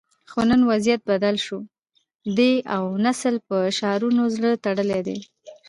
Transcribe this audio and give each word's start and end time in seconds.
خو 0.29 0.39
نن 0.49 0.61
وضعیت 0.71 1.01
بدل 1.11 1.35
شوی 1.45 1.63
دی 2.37 2.51
او 2.75 2.83
نسل 3.05 3.35
په 3.47 3.57
شعارونو 3.77 4.23
زړه 4.35 4.51
تړلی 4.65 5.01
دی 5.07 5.17